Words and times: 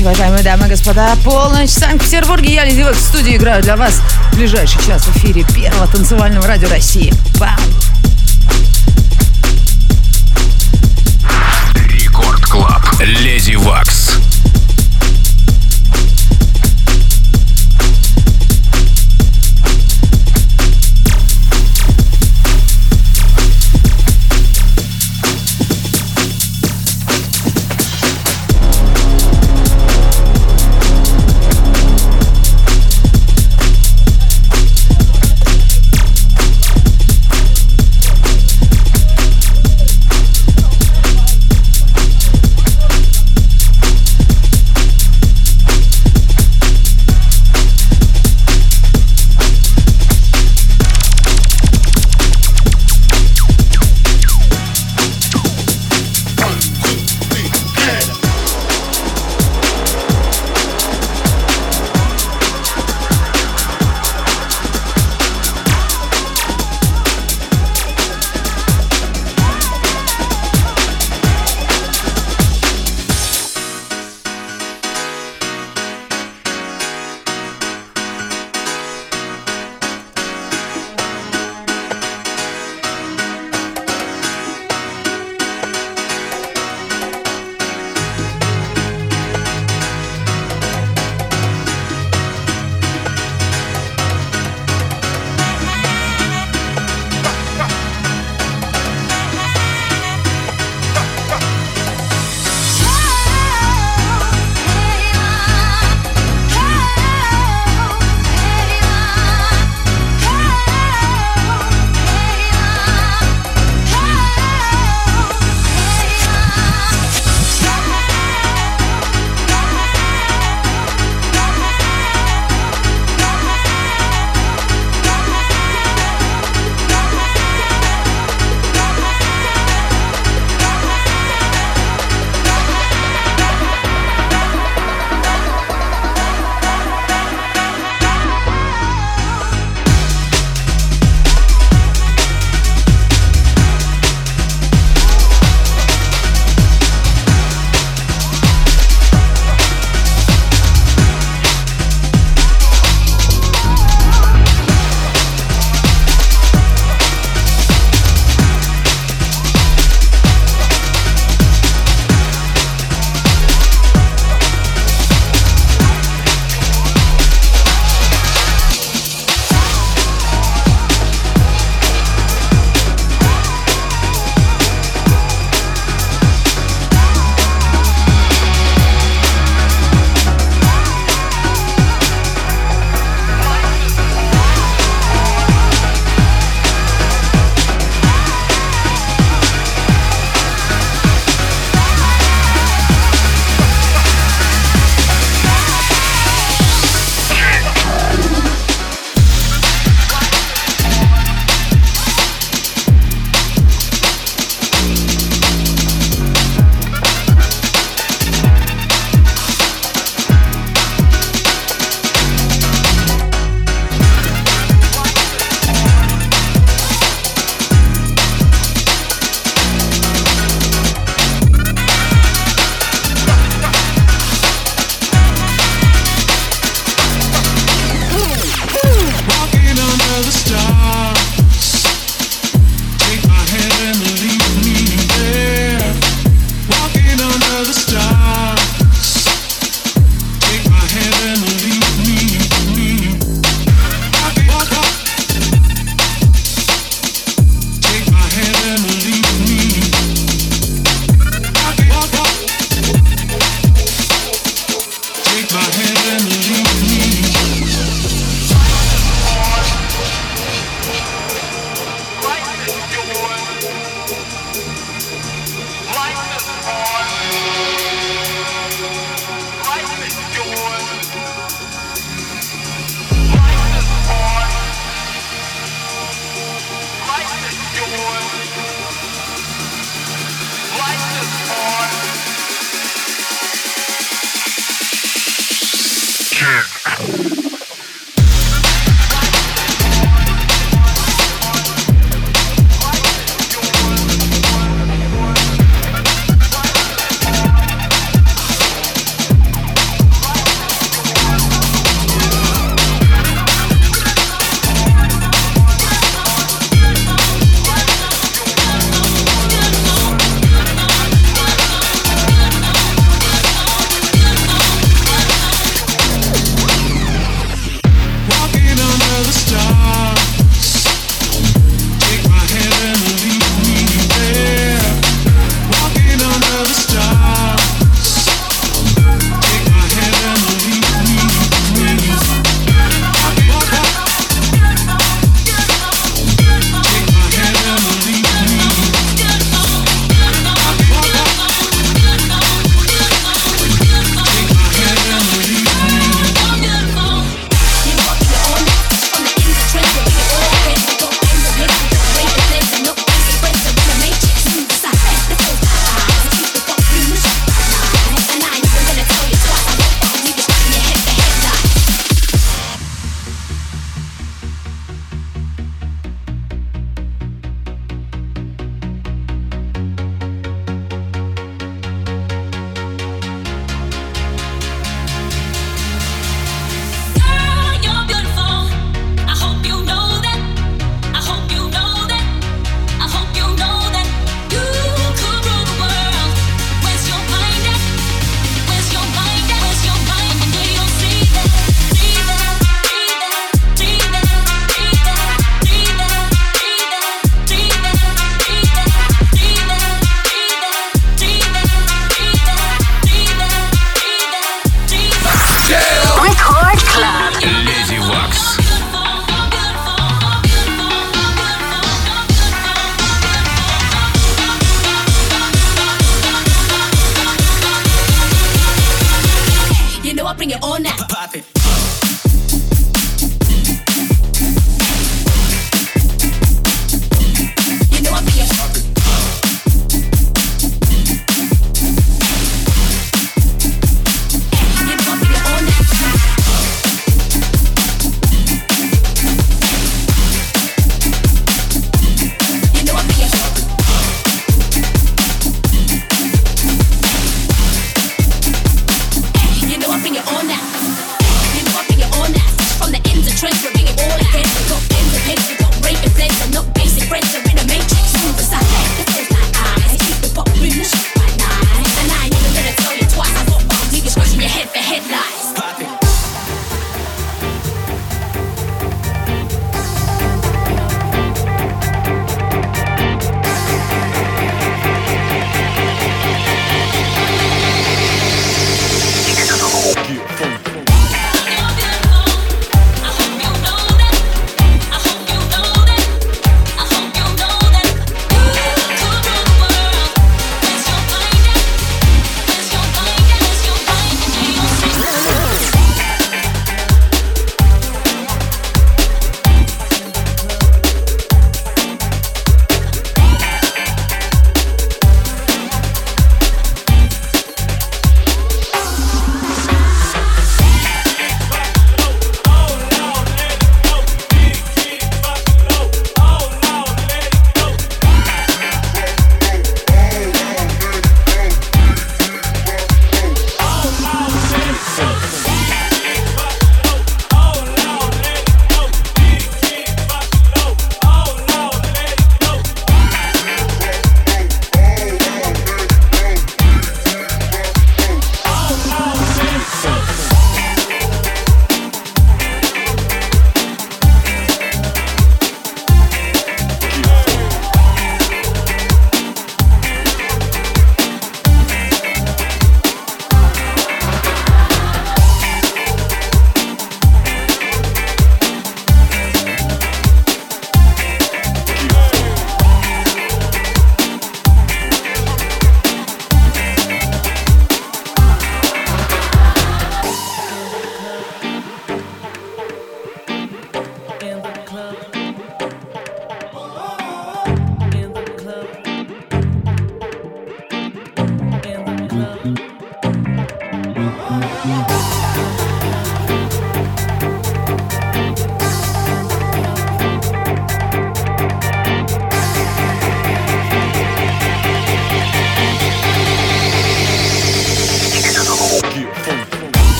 Ночи, 0.00 0.02
уважаемые 0.02 0.42
дамы 0.42 0.66
и 0.66 0.70
господа. 0.70 1.16
Полночь 1.24 1.70
в 1.70 1.78
Санкт-Петербурге. 1.78 2.54
Я, 2.54 2.64
Леди 2.64 2.80
Вакс, 2.80 2.98
в 2.98 3.06
студии 3.06 3.36
играю 3.36 3.62
для 3.62 3.76
вас 3.76 4.00
в 4.32 4.36
ближайший 4.36 4.82
час 4.84 5.02
в 5.04 5.16
эфире 5.16 5.44
первого 5.44 5.86
танцевального 5.86 6.46
радио 6.46 6.68
России. 6.68 7.12
Бам! 7.38 7.58
Record 11.74 12.44
Club. 12.46 12.82
Леди 13.00 13.54
Вакс. 13.56 13.99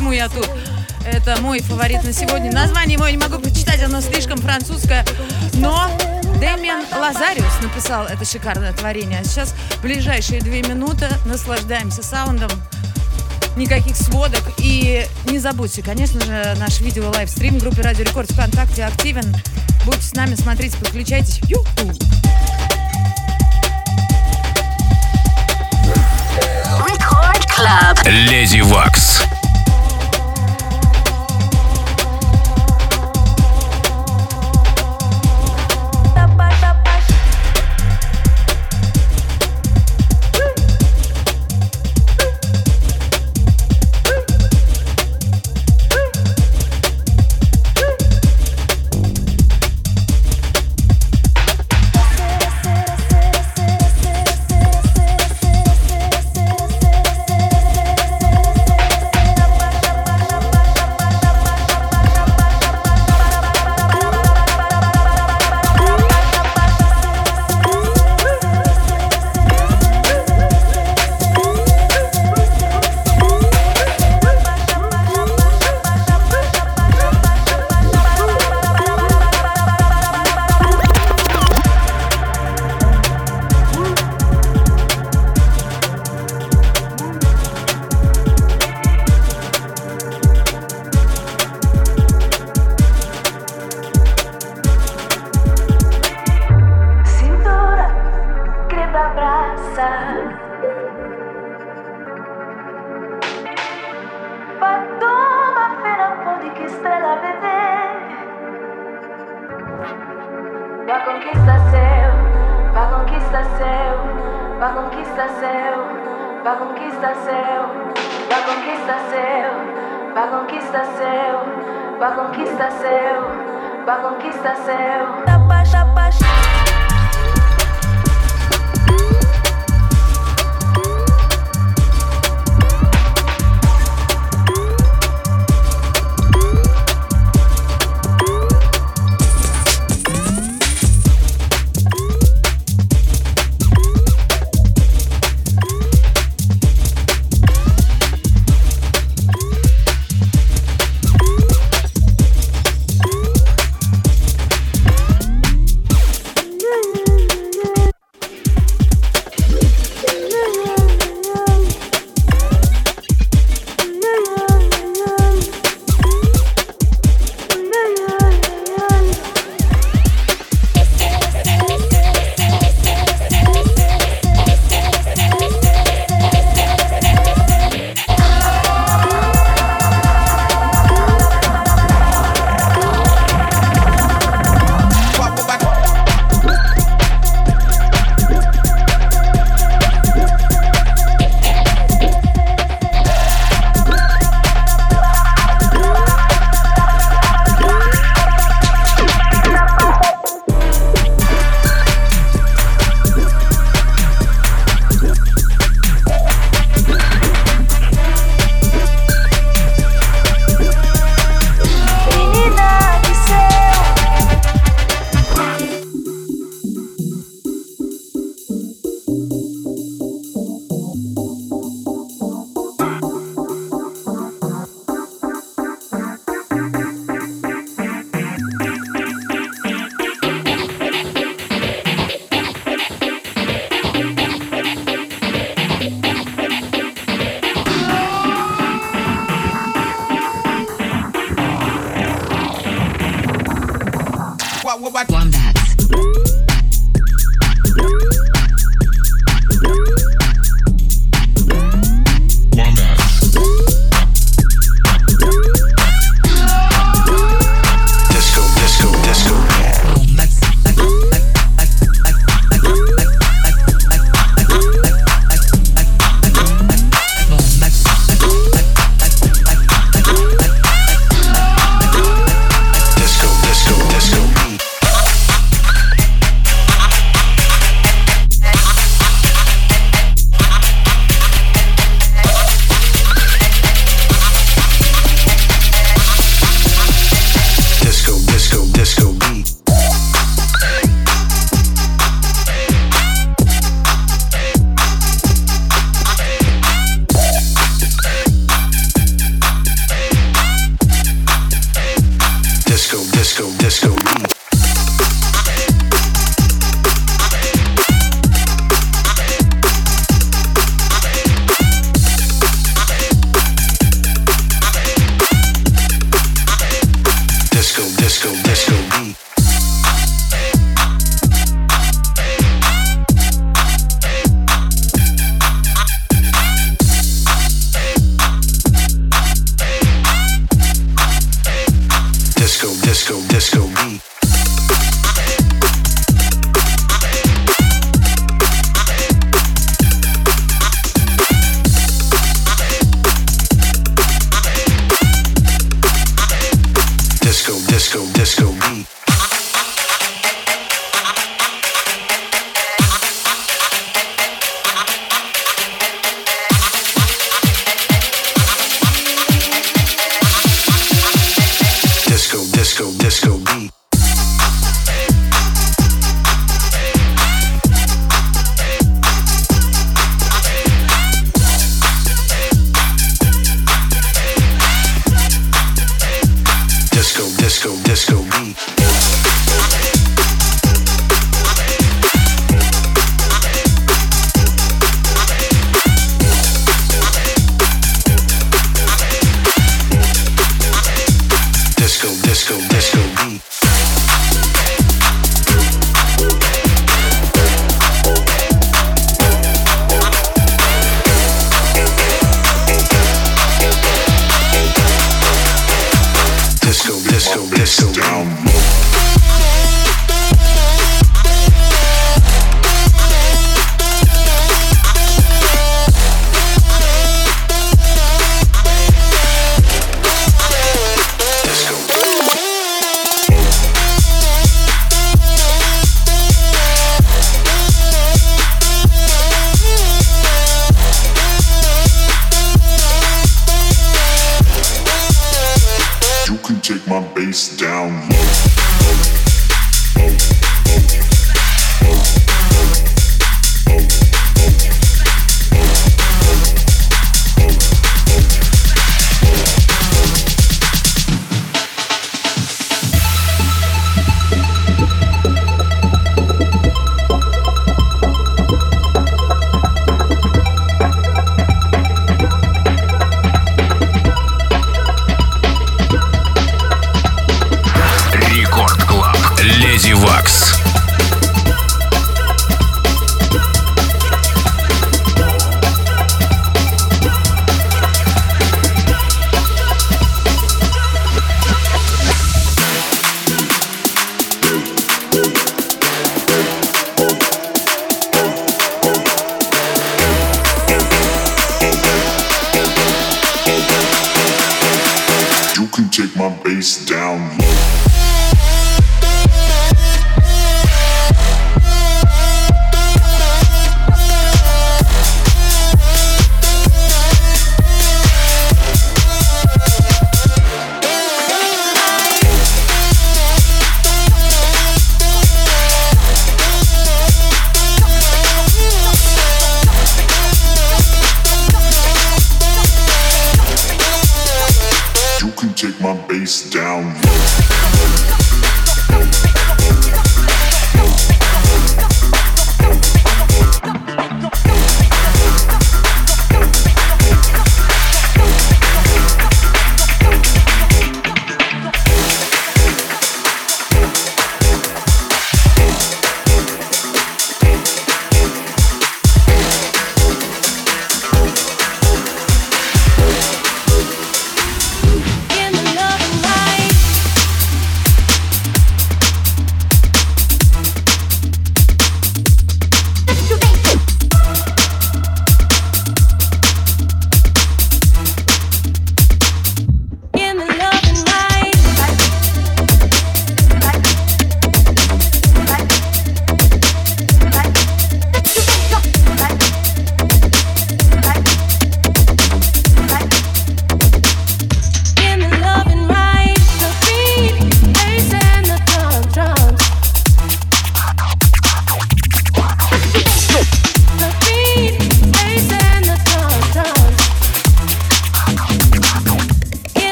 Почему 0.00 0.12
я 0.12 0.30
тут. 0.30 0.48
Это 1.04 1.38
мой 1.42 1.60
фаворит 1.60 2.02
на 2.04 2.12
сегодня. 2.12 2.50
Название 2.50 2.94
его 2.94 3.06
я 3.06 3.12
не 3.12 3.18
могу 3.18 3.38
прочитать, 3.38 3.82
оно 3.82 4.00
слишком 4.00 4.38
французское. 4.38 5.04
Но 5.54 5.90
Дэмиан 6.40 6.84
Лазариус 6.98 7.60
написал 7.60 8.06
это 8.06 8.24
шикарное 8.24 8.72
творение. 8.72 9.20
А 9.20 9.24
сейчас 9.24 9.54
в 9.76 9.82
ближайшие 9.82 10.40
две 10.40 10.62
минуты 10.62 11.06
наслаждаемся 11.26 12.02
саундом 12.02 12.50
никаких 13.56 13.94
сводок. 13.94 14.42
И 14.56 15.06
не 15.26 15.38
забудьте, 15.38 15.82
конечно 15.82 16.18
же, 16.22 16.56
наш 16.58 16.80
видео-лайвстрим 16.80 17.58
в 17.58 17.62
группе 17.62 17.82
Радио 17.82 18.04
Рекорд 18.04 18.30
ВКонтакте 18.30 18.84
активен. 18.84 19.36
Будьте 19.84 20.02
с 20.02 20.14
нами, 20.14 20.34
смотрите, 20.34 20.78
подключайтесь. 20.78 21.40
Ю-ху. 21.46 21.92
Леди 28.06 28.60
Вакс. 28.60 29.20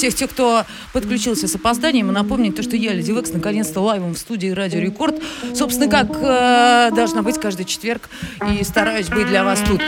Всех 0.00 0.14
тех, 0.14 0.30
кто 0.30 0.64
подключился 0.94 1.46
с 1.46 1.54
опозданием 1.54 2.08
и 2.08 2.12
напомнить 2.12 2.56
то, 2.56 2.62
что 2.62 2.74
я, 2.74 2.94
Lady 2.94 3.12
Waks, 3.12 3.32
наконец-то 3.32 3.80
live 3.80 4.03
ом 4.03 4.14
в 4.14 4.18
студии 4.18 4.48
Радио 4.48 4.80
Рекорд. 4.80 5.16
Собственно, 5.54 5.90
как 5.90 6.08
э, 6.10 6.90
должна 6.94 7.20
быть 7.22 7.38
каждый 7.38 7.66
четверг 7.66 8.08
и 8.50 8.64
стараюсь 8.64 9.08
быть 9.08 9.26
для 9.26 9.44
вас 9.44 9.60
тут. 9.60 9.82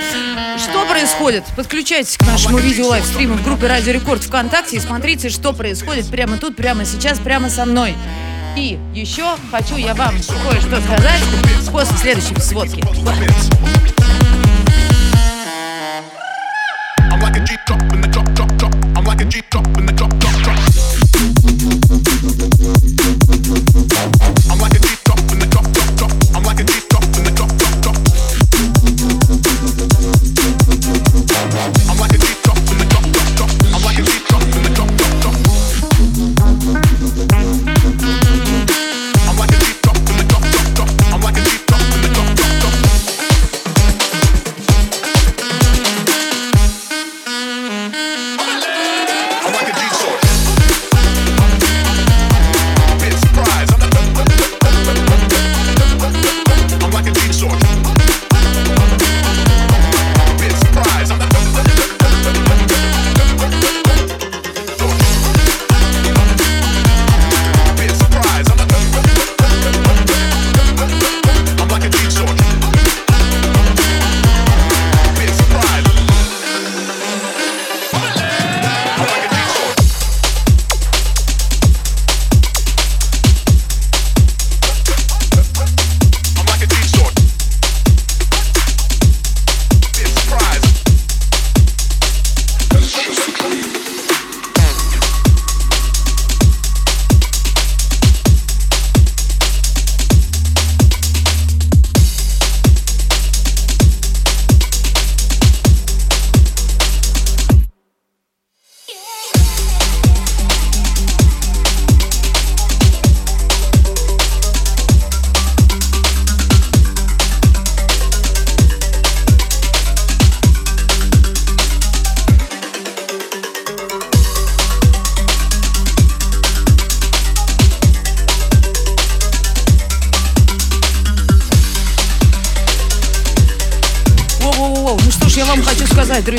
Что 0.58 0.84
происходит? 0.84 1.44
Подключайтесь 1.56 2.18
к 2.18 2.26
нашему 2.26 2.58
видео 2.58 2.88
livestream 2.88 3.32
у 3.32 3.36
в 3.36 3.44
группе 3.44 3.68
Радио 3.68 3.92
Рекорд 3.92 4.22
ВКонтакте 4.22 4.76
и 4.76 4.80
смотрите, 4.80 5.30
что 5.30 5.54
происходит 5.54 6.06
прямо 6.08 6.36
тут, 6.36 6.56
прямо 6.56 6.84
сейчас, 6.84 7.18
прямо 7.18 7.48
со 7.48 7.64
мной. 7.64 7.94
И 8.54 8.78
еще 8.94 9.24
хочу 9.50 9.76
я 9.76 9.94
вам 9.94 10.14
кое-что 10.14 10.78
сказать 10.82 11.22
после 11.72 11.96
следующей 11.96 12.38
сводки. 12.38 12.82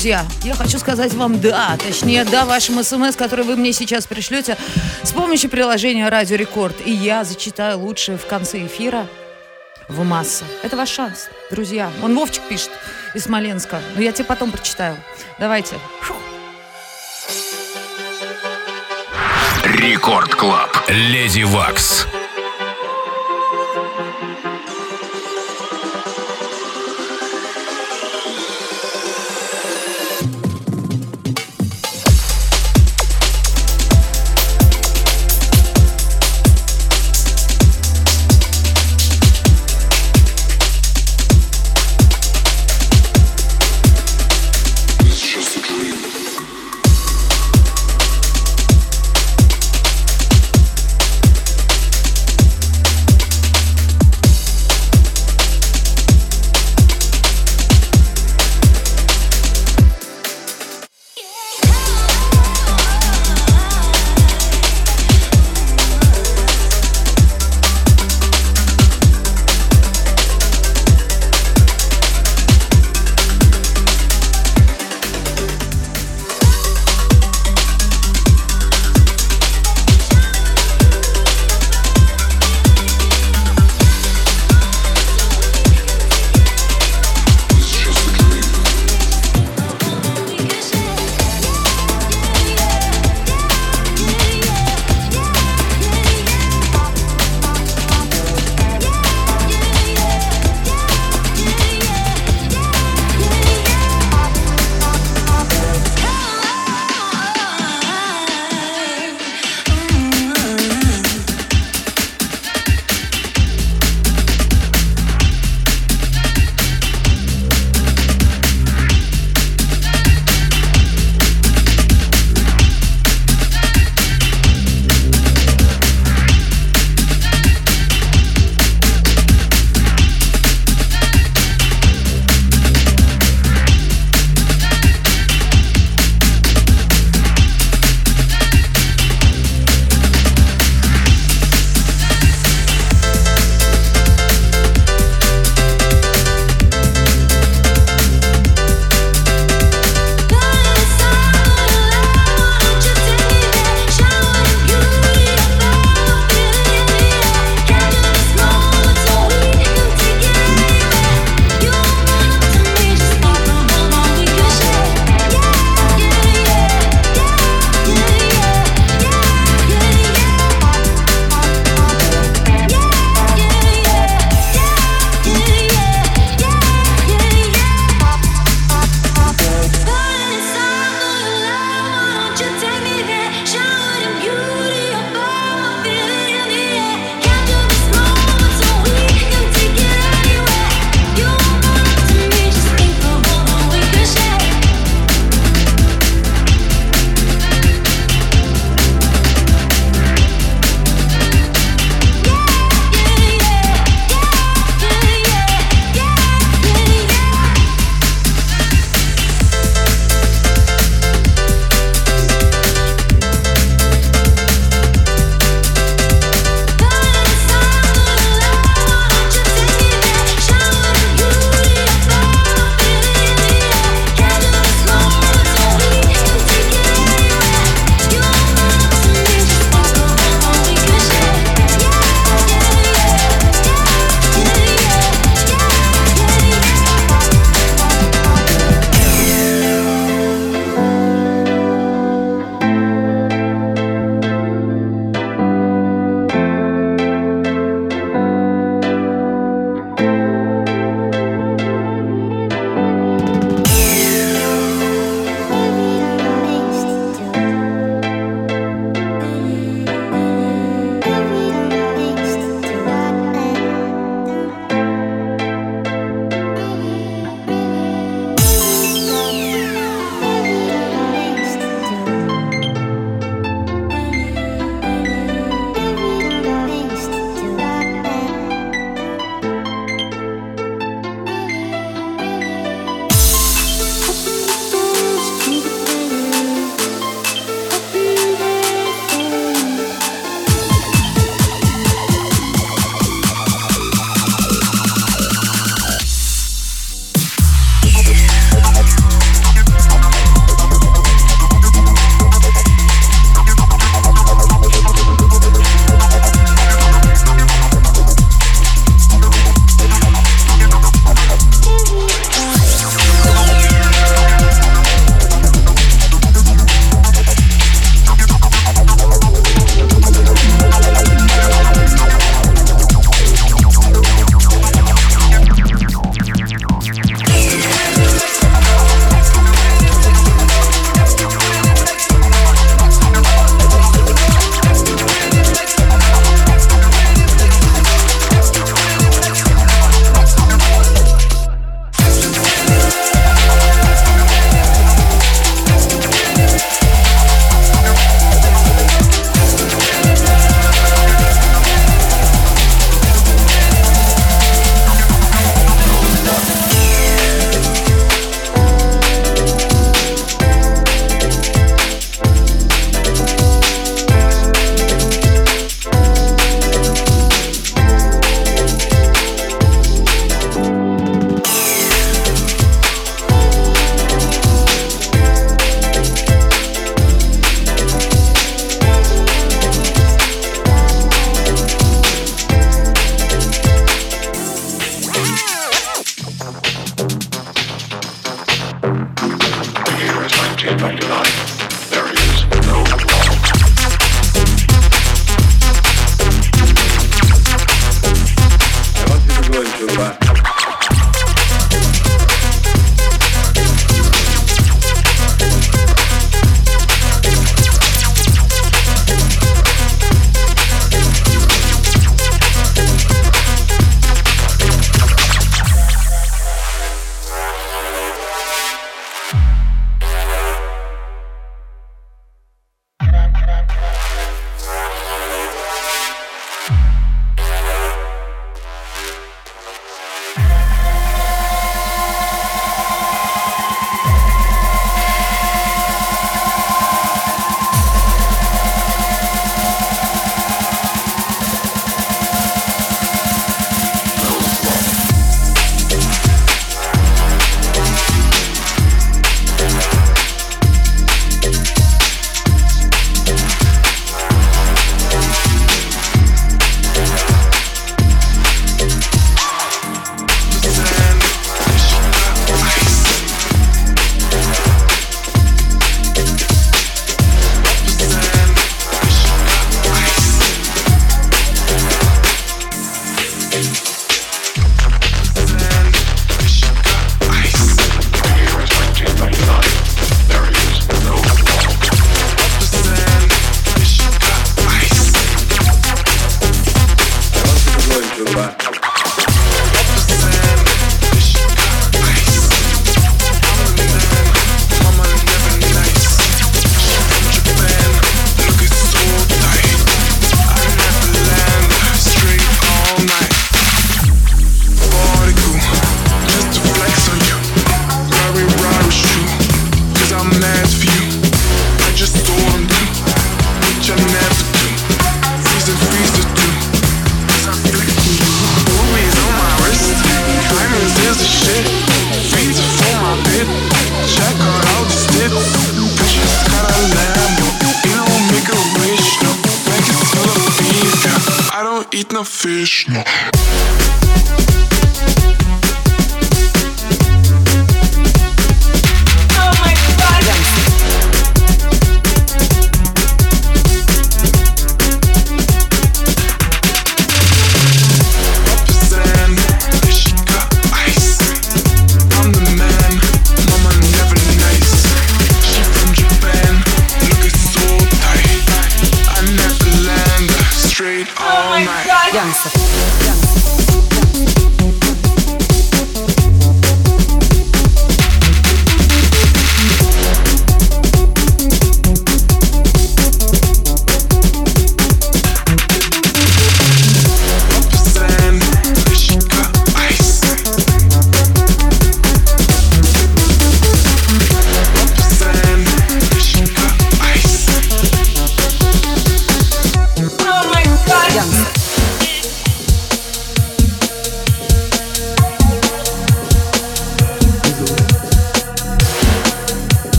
Друзья. 0.00 0.24
Я 0.44 0.54
хочу 0.54 0.78
сказать 0.78 1.12
вам 1.12 1.42
да, 1.42 1.76
точнее 1.76 2.24
да 2.24 2.46
вашим 2.46 2.82
смс, 2.82 3.16
который 3.16 3.44
вы 3.44 3.56
мне 3.56 3.74
сейчас 3.74 4.06
пришлете 4.06 4.56
с 5.02 5.12
помощью 5.12 5.50
приложения 5.50 6.08
Радио 6.08 6.36
Рекорд. 6.36 6.74
И 6.86 6.90
я 6.90 7.22
зачитаю 7.22 7.78
лучшее 7.78 8.16
в 8.16 8.24
конце 8.24 8.64
эфира 8.64 9.06
в 9.90 10.02
масса. 10.02 10.46
Это 10.62 10.78
ваш 10.78 10.88
шанс, 10.88 11.28
друзья. 11.50 11.90
Он 12.02 12.14
Вовчик 12.14 12.42
пишет 12.48 12.70
из 13.14 13.24
Смоленска. 13.24 13.82
Но 13.94 14.00
я 14.00 14.12
тебе 14.12 14.24
потом 14.24 14.52
прочитаю. 14.52 14.96
Давайте. 15.38 15.76
Record 19.64 20.34
Club. 20.34 20.78
Lady 20.88 21.42
Waks. 21.42 22.06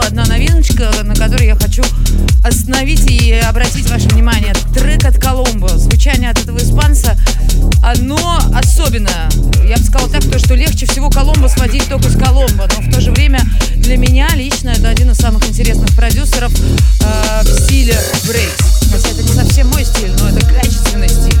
одна 0.00 0.24
новиночка, 0.24 0.90
на 1.02 1.14
которой 1.14 1.46
я 1.46 1.54
хочу 1.54 1.82
остановить 2.44 3.10
и 3.10 3.32
обратить 3.32 3.88
ваше 3.90 4.08
внимание. 4.08 4.52
Трек 4.74 5.04
от 5.04 5.18
Коломбо, 5.18 5.68
звучание 5.76 6.30
от 6.30 6.38
этого 6.38 6.58
испанца, 6.58 7.16
оно 7.82 8.38
особенное. 8.54 9.28
Я 9.68 9.76
бы 9.76 9.84
сказала 9.84 10.10
так, 10.10 10.22
то, 10.24 10.38
что 10.38 10.54
легче 10.54 10.86
всего 10.86 11.10
Коломбо 11.10 11.48
сводить 11.48 11.88
только 11.88 12.08
с 12.08 12.16
Коломбо, 12.16 12.68
но 12.76 12.82
в 12.82 12.92
то 12.92 13.00
же 13.00 13.10
время 13.10 13.40
для 13.76 13.96
меня 13.96 14.28
лично 14.34 14.70
это 14.70 14.88
один 14.88 15.10
из 15.10 15.16
самых 15.18 15.48
интересных 15.48 15.94
продюсеров 15.94 16.52
э, 17.00 17.42
в 17.42 17.60
стиле 17.64 17.96
брейкс. 18.26 18.90
Хотя 18.90 19.10
это 19.10 19.22
не 19.22 19.32
совсем 19.32 19.68
мой 19.68 19.84
стиль, 19.84 20.12
но 20.18 20.28
это 20.28 20.44
качественный 20.46 21.08
стиль. 21.08 21.38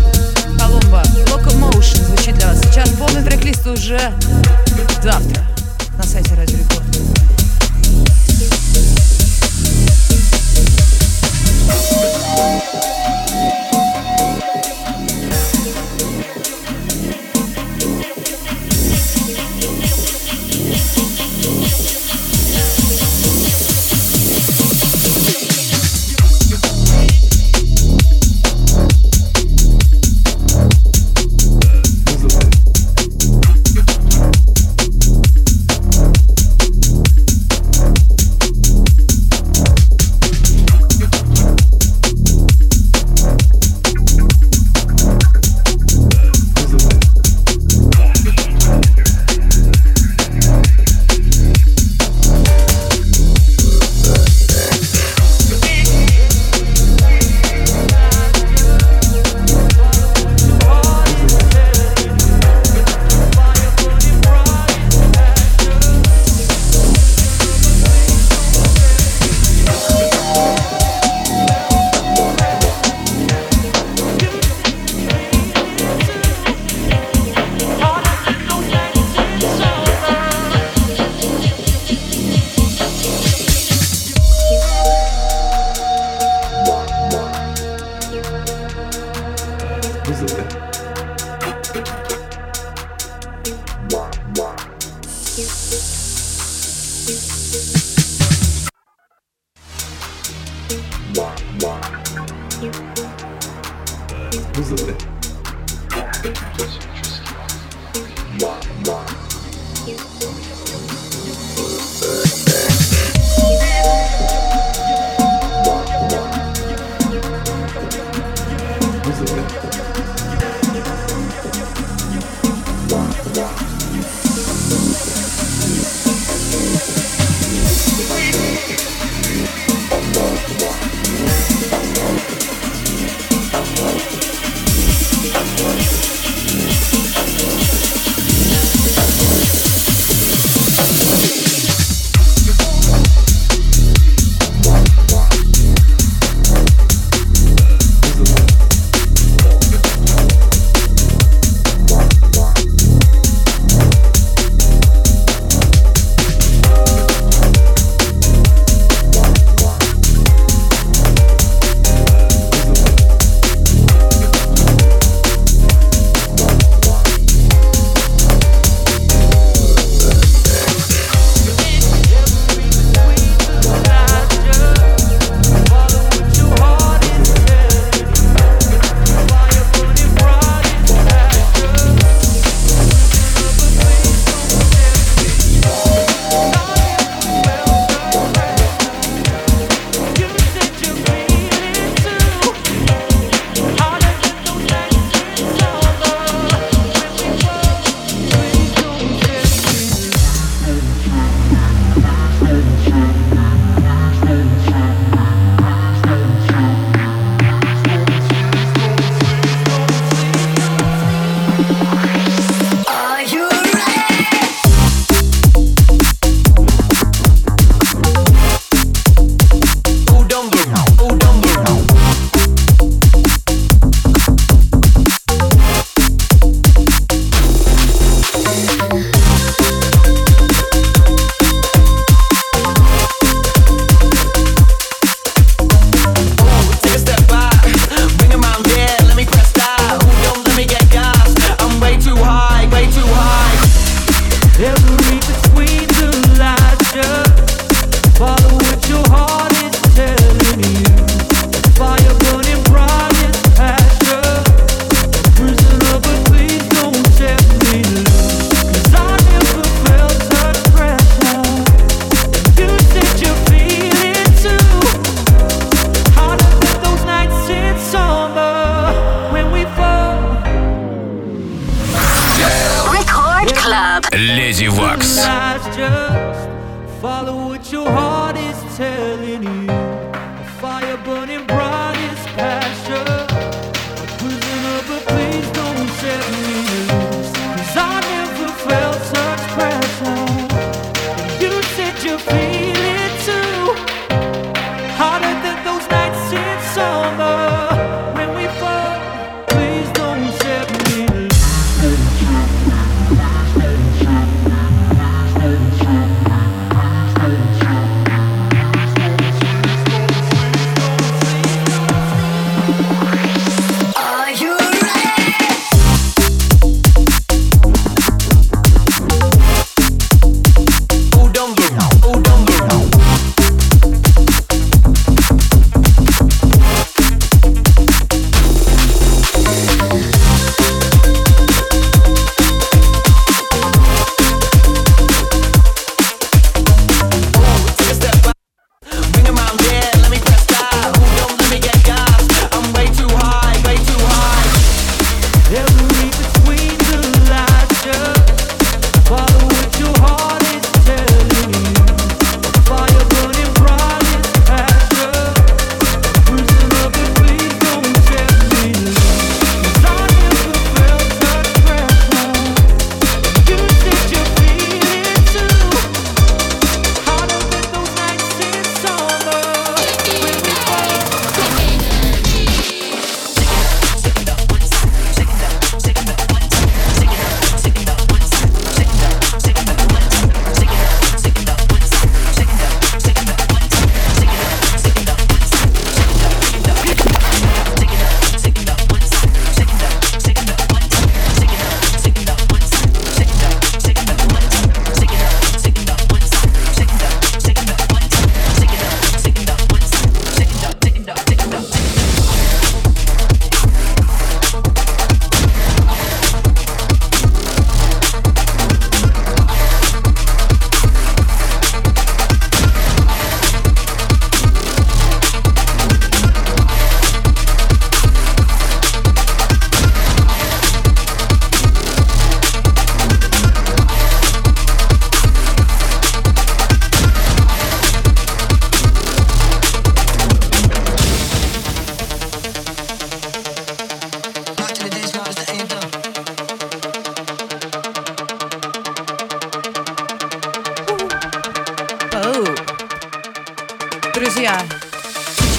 Коломбо, 0.58 1.02
Locomotion 1.26 2.06
звучит 2.06 2.34
для 2.36 2.48
вас. 2.48 2.60
Сейчас 2.60 2.90
полный 2.90 3.22
трек-лист 3.22 3.66
уже 3.66 4.00
завтра 5.02 5.42
на 5.96 6.04
сайте 6.04 6.34
Радио 6.34 6.58
Рекорд. 6.58 7.37
Thank 8.40 8.52
you. 12.62 12.67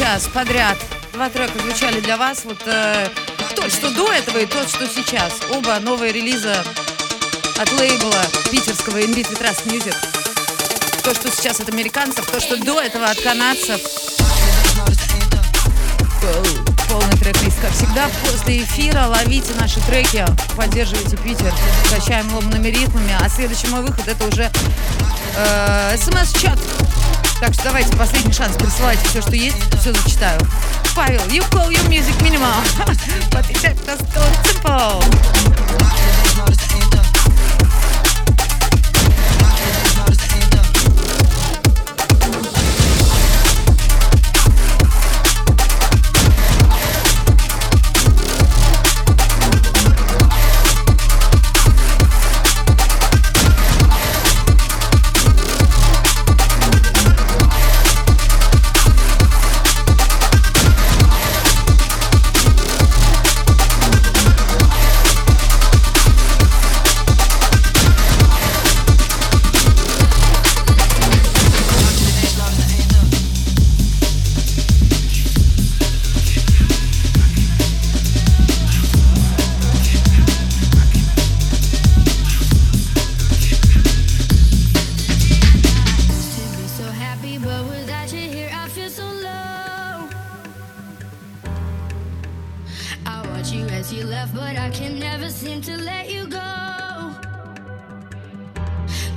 Сейчас 0.09 0.27
подряд 0.33 0.77
два 1.13 1.29
трека 1.29 1.59
звучали 1.59 1.99
для 1.99 2.17
вас. 2.17 2.43
Вот 2.43 2.59
э, 2.65 3.09
тот, 3.55 3.71
что 3.71 3.91
до 3.91 4.11
этого, 4.11 4.39
и 4.39 4.47
тот, 4.47 4.67
что 4.67 4.87
сейчас. 4.87 5.33
Оба 5.51 5.77
новые 5.79 6.11
релиза 6.11 6.63
от 7.59 7.71
лейбла 7.73 8.15
питерского 8.49 8.97
In 8.97 9.13
Beat 9.13 9.31
with 9.31 9.39
Trust 9.39 9.67
Music. 9.67 9.95
То, 11.03 11.13
что 11.13 11.29
сейчас 11.29 11.59
от 11.59 11.69
американцев, 11.69 12.25
то, 12.25 12.39
что 12.39 12.57
до 12.57 12.81
этого 12.81 13.05
от 13.05 13.21
канадцев. 13.21 13.79
Полный 16.89 17.17
трек-лист, 17.17 17.57
как 17.61 17.71
всегда, 17.73 18.09
после 18.25 18.63
эфира 18.63 19.05
ловите 19.05 19.53
наши 19.59 19.79
треки, 19.81 20.25
поддерживайте 20.55 21.17
Питер, 21.17 21.53
качаем 21.91 22.33
ломаными 22.33 22.69
ритмами, 22.69 23.15
а 23.21 23.29
следующий 23.29 23.67
мой 23.67 23.81
выход 23.81 24.07
это 24.07 24.25
уже 24.27 24.51
э, 25.35 25.97
смс-чат. 25.97 26.57
Так 27.39 27.53
что 27.53 27.63
давайте 27.63 27.95
последний 27.95 28.33
шанс 28.33 28.55
присылайте 28.57 29.07
все, 29.07 29.21
что 29.21 29.35
есть, 29.35 29.57
все 29.79 29.93
зачитаю. 29.93 30.39
Павел, 30.95 31.21
you 31.27 31.41
call 31.51 31.69
your 31.71 31.87
music 31.87 32.21
minimal. 32.21 32.51
But 33.31 33.49
it's 33.49 33.61
just 33.61 34.03
simple. 34.45 36.08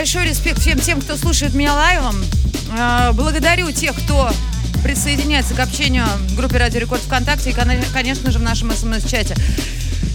Большой 0.00 0.24
респект 0.24 0.60
всем 0.60 0.78
тем, 0.78 0.98
кто 0.98 1.14
слушает 1.14 1.52
меня 1.52 1.74
лайвом. 1.74 2.16
Э, 2.74 3.10
Благодарю 3.12 3.70
тех, 3.70 3.94
кто 3.94 4.30
присоединяется 4.82 5.52
к 5.52 5.58
общению 5.58 6.06
в 6.30 6.36
группе 6.36 6.56
Радио 6.56 6.80
Рекорд 6.80 7.02
ВКонтакте 7.02 7.50
и, 7.50 7.52
кон- 7.52 7.68
конечно 7.92 8.30
же, 8.30 8.38
в 8.38 8.42
нашем 8.42 8.72
смс-чате. 8.72 9.36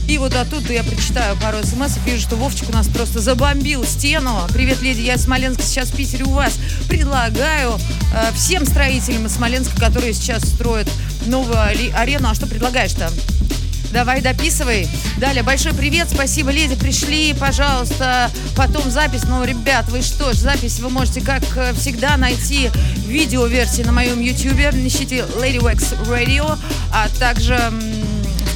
И 0.07 0.17
вот 0.17 0.33
оттуда 0.33 0.73
я 0.73 0.83
прочитаю 0.83 1.37
пару 1.37 1.59
смс 1.63 1.97
и 1.97 2.09
вижу, 2.09 2.23
что 2.23 2.35
Вовчик 2.35 2.69
у 2.69 2.73
нас 2.73 2.87
просто 2.87 3.19
забомбил 3.19 3.85
стену. 3.85 4.41
Привет, 4.51 4.81
леди, 4.81 5.01
я 5.01 5.13
из 5.13 5.25
Смоленска, 5.25 5.61
сейчас 5.61 5.89
в 5.89 5.95
Питере 5.95 6.23
у 6.23 6.31
вас. 6.31 6.57
Предлагаю 6.89 7.77
э, 8.11 8.31
всем 8.35 8.65
строителям 8.65 9.27
из 9.27 9.33
Смоленска, 9.35 9.79
которые 9.79 10.15
сейчас 10.15 10.41
строят 10.45 10.89
новую 11.27 11.61
арену. 11.61 12.29
А 12.29 12.33
что 12.33 12.47
предлагаешь-то? 12.47 13.11
Давай 13.95 14.19
дописывай. 14.19 14.89
Далее, 15.19 15.41
большой 15.41 15.73
привет, 15.73 16.09
спасибо, 16.11 16.51
леди, 16.51 16.75
пришли, 16.75 17.33
пожалуйста. 17.33 18.29
Потом 18.53 18.91
запись. 18.91 19.21
Ну, 19.23 19.41
ребят, 19.45 19.87
вы 19.87 20.01
что 20.01 20.33
ж, 20.33 20.35
запись 20.35 20.81
вы 20.81 20.89
можете, 20.89 21.21
как 21.21 21.43
э, 21.55 21.73
всегда, 21.75 22.17
найти 22.17 22.67
в 22.67 23.07
видеоверсии 23.07 23.83
на 23.83 23.93
моем 23.93 24.19
ютубе. 24.19 24.69
Ищите 24.85 25.19
Lady 25.39 25.59
Wax 25.59 25.97
Radio, 26.09 26.57
а 26.91 27.07
также 27.19 27.57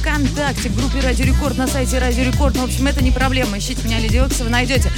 ВКонтакте, 0.00 0.68
в 0.68 0.76
группе 0.76 1.00
Радио 1.00 1.24
Рекорд, 1.24 1.56
на 1.56 1.66
сайте 1.66 1.98
Радио 1.98 2.24
Рекорд. 2.24 2.56
Ну, 2.56 2.60
в 2.60 2.64
общем, 2.66 2.86
это 2.86 3.02
не 3.02 3.10
проблема. 3.10 3.56
Ищите 3.56 3.82
меня, 3.84 3.98
Леди 3.98 4.18
Wax, 4.18 4.44
вы 4.44 4.50
найдете. 4.50 4.92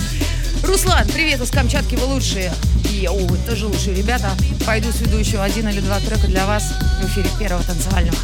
Руслан, 0.65 1.07
привет 1.07 1.41
из 1.41 1.53
Камчатки, 1.53 1.95
вы 1.95 2.07
лучшие. 2.07 2.53
И, 2.91 3.07
о, 3.07 3.13
вы 3.13 3.39
тоже 3.49 3.69
лучшие 3.69 3.95
ребята. 3.95 4.33
Пойду 4.67 4.91
сведу 4.91 5.19
еще 5.19 5.41
один 5.41 5.69
или 5.69 5.79
два 5.79 6.01
трека 6.01 6.27
для 6.27 6.47
вас 6.47 6.65
в 7.01 7.07
эфире 7.07 7.29
первого 7.39 7.63
танцевального. 7.63 8.19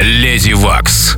Леди 0.00 0.52
Вакс. 0.52 1.17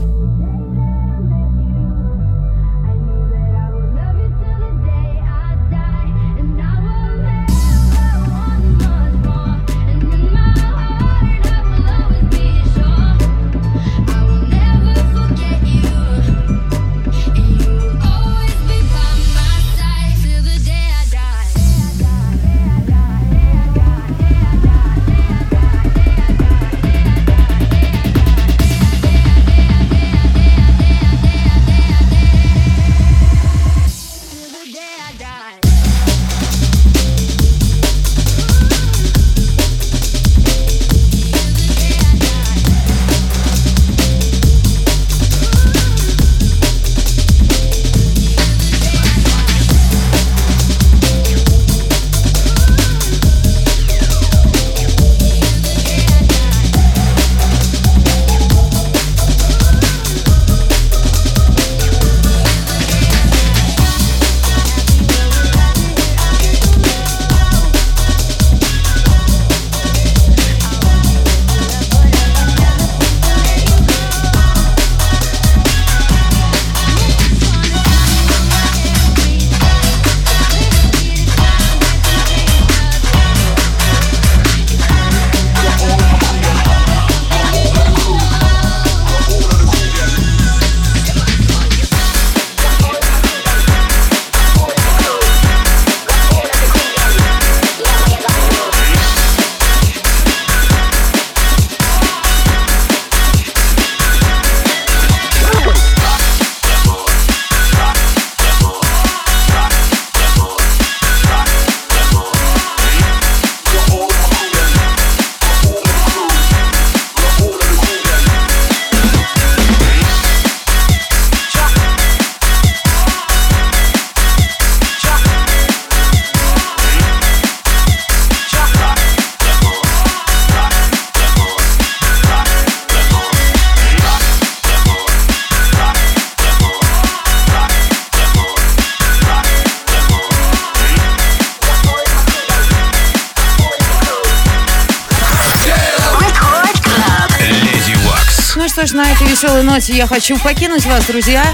Веселой 149.61 149.65
ноте 149.65 149.95
я 149.95 150.07
хочу 150.07 150.39
покинуть 150.39 150.87
вас, 150.87 151.05
друзья. 151.05 151.45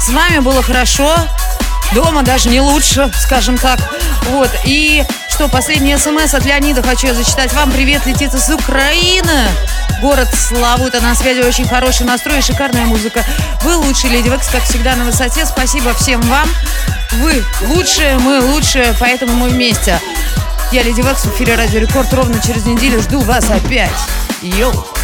С 0.00 0.10
вами 0.10 0.38
было 0.38 0.62
хорошо. 0.62 1.16
Дома 1.92 2.22
даже 2.22 2.48
не 2.50 2.60
лучше, 2.60 3.10
скажем 3.20 3.56
так. 3.58 3.80
Вот. 4.30 4.50
И 4.64 5.04
что, 5.30 5.48
последний 5.48 5.96
смс 5.96 6.34
от 6.34 6.44
Леонида 6.44 6.82
хочу 6.82 7.08
я 7.08 7.14
зачитать 7.14 7.52
вам. 7.54 7.72
Привет, 7.72 8.06
летит 8.06 8.34
из 8.34 8.48
Украины. 8.50 9.48
Город 10.00 10.28
Славута 10.34 11.00
на 11.00 11.14
связи, 11.14 11.40
очень 11.40 11.66
хороший 11.66 12.06
настрой 12.06 12.38
и 12.38 12.42
шикарная 12.42 12.84
музыка. 12.84 13.24
Вы 13.62 13.74
лучшие, 13.74 14.12
Леди 14.12 14.28
Векс, 14.28 14.48
как 14.48 14.62
всегда, 14.62 14.94
на 14.94 15.04
высоте. 15.04 15.44
Спасибо 15.44 15.94
всем 15.94 16.20
вам. 16.22 16.48
Вы 17.14 17.44
лучшие, 17.62 18.18
мы 18.18 18.40
лучшие, 18.40 18.94
поэтому 19.00 19.32
мы 19.34 19.48
вместе. 19.48 19.98
Я 20.70 20.82
Леди 20.82 21.00
Векс 21.00 21.24
в 21.24 21.34
эфире 21.34 21.56
Радио 21.56 21.80
Рекорд 21.80 22.12
ровно 22.12 22.40
через 22.40 22.64
неделю. 22.66 23.00
Жду 23.02 23.20
вас 23.20 23.50
опять. 23.50 23.90
Йоу. 24.42 24.97